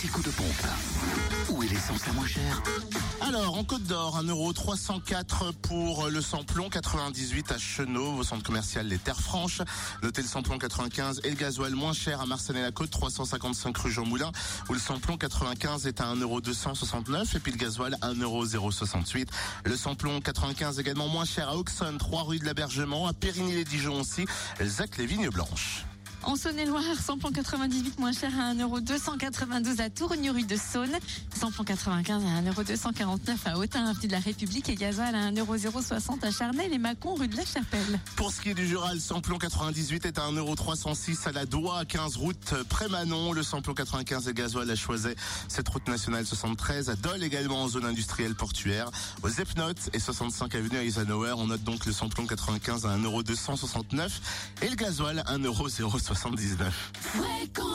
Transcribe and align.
petit 0.00 0.08
coup 0.08 0.22
de 0.22 0.30
pompe. 0.30 0.66
Où 1.50 1.62
est 1.62 1.68
l'essence 1.68 2.06
la 2.06 2.12
moins 2.14 2.26
chère 2.26 2.62
Alors, 3.20 3.58
en 3.58 3.64
Côte 3.64 3.82
d'Or, 3.82 4.22
1,304€ 4.22 5.52
pour 5.60 6.08
le 6.08 6.22
samplon, 6.22 6.70
98 6.70 7.52
à 7.52 7.58
Chenot, 7.58 8.14
au 8.14 8.22
centre 8.22 8.42
commercial 8.42 8.86
Les 8.86 8.96
Terres 8.96 9.20
Franches. 9.20 9.60
Notez 10.02 10.22
le 10.22 10.28
samplon 10.28 10.58
95 10.58 11.20
et 11.24 11.30
le 11.30 11.36
gasoil 11.36 11.74
moins 11.74 11.92
cher 11.92 12.22
à 12.22 12.26
Marseille-la-Côte, 12.26 12.90
355 12.90 13.76
rue 13.76 13.90
Jean 13.90 14.06
Moulin, 14.06 14.32
où 14.70 14.72
le 14.72 14.78
samplon 14.78 15.18
95 15.18 15.86
est 15.86 16.00
à 16.00 16.14
1,269€ 16.14 17.36
et 17.36 17.40
puis 17.40 17.52
le 17.52 17.58
gasoil 17.58 17.96
1,068€. 18.00 19.26
Le 19.66 19.76
samplon 19.76 20.20
95 20.22 20.78
également 20.78 21.08
moins 21.08 21.26
cher 21.26 21.50
à 21.50 21.56
Auxonne, 21.56 21.98
3 21.98 22.22
rue 22.22 22.38
de 22.38 22.46
l'Abergement, 22.46 23.06
à 23.06 23.12
Périgny-les-Dijon 23.12 24.00
aussi, 24.00 24.24
Zac 24.62 24.96
les 24.96 25.04
Vignes 25.04 25.28
Blanches. 25.28 25.84
En 26.22 26.36
Saône-et-Loire, 26.36 26.82
samplon 27.02 27.32
98 27.32 27.98
moins 27.98 28.12
cher 28.12 28.30
à 28.38 28.52
1,292€ 28.54 29.80
à 29.80 29.88
Tourgne, 29.88 30.30
rue 30.30 30.42
de 30.42 30.56
Saône. 30.56 30.90
Samplon 31.34 31.64
95 31.64 32.22
à 32.22 32.42
1,249€ 32.42 33.18
à 33.46 33.58
Autun, 33.58 33.86
avenue 33.86 34.06
de 34.06 34.12
la 34.12 34.18
République 34.18 34.68
et 34.68 34.74
gasoil 34.74 35.14
à 35.14 35.30
1,060€ 35.30 36.22
à 36.22 36.30
Charnel 36.30 36.72
et 36.74 36.78
Mâcon, 36.78 37.14
rue 37.14 37.26
de 37.26 37.36
la 37.36 37.46
Chapelle. 37.46 37.98
Pour 38.16 38.32
ce 38.32 38.42
qui 38.42 38.50
est 38.50 38.54
du 38.54 38.66
Jura, 38.66 38.92
le 38.92 39.00
samplon 39.00 39.38
98 39.38 40.04
est 40.04 40.18
à 40.18 40.30
1,306€ 40.30 41.26
à 41.26 41.32
la 41.32 41.46
Doua, 41.46 41.78
à 41.78 41.84
15 41.86 42.16
route 42.18 42.54
Prémanon. 42.68 43.32
Le 43.32 43.42
samplon 43.42 43.72
95 43.72 44.28
et 44.28 44.34
gasoil 44.34 44.70
à 44.70 44.76
Choiset, 44.76 45.16
cette 45.48 45.68
route 45.68 45.88
nationale 45.88 46.26
73 46.26 46.90
à 46.90 46.96
Dole 46.96 47.24
également 47.24 47.62
en 47.62 47.68
zone 47.68 47.86
industrielle 47.86 48.34
portuaire. 48.34 48.90
Aux 49.22 49.30
Epnotes 49.30 49.88
et 49.94 49.98
65 49.98 50.54
avenue 50.54 50.76
Eisenhower, 50.76 51.32
on 51.38 51.46
note 51.46 51.64
donc 51.64 51.86
le 51.86 51.92
samplon 51.92 52.26
95 52.26 52.84
à 52.84 52.96
1,269€ 52.98 54.10
et 54.62 54.68
le 54.68 54.76
gasoil 54.76 55.22
1,079€. 56.14 56.72
Fréquence 56.98 57.50
plus 57.52 57.69